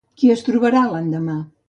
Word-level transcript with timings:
Qui 0.21 0.29
es 0.35 0.41
trobarà 0.47 0.81
l'endemà? 0.95 1.37